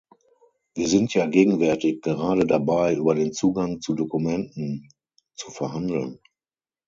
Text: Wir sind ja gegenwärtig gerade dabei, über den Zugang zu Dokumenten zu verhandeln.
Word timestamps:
Wir 0.73 0.87
sind 0.87 1.13
ja 1.13 1.27
gegenwärtig 1.27 2.01
gerade 2.01 2.47
dabei, 2.47 2.95
über 2.95 3.13
den 3.13 3.33
Zugang 3.33 3.81
zu 3.81 3.93
Dokumenten 3.93 4.89
zu 5.35 5.51
verhandeln. 5.51 6.17